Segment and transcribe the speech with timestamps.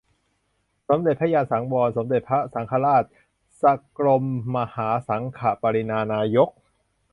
[0.87, 3.03] สมเด็จพระญาณสังวร สมเด็จพระสังฆราช
[3.61, 3.63] ส
[3.97, 4.07] กล
[4.55, 6.49] มหาสังฆปริณานายก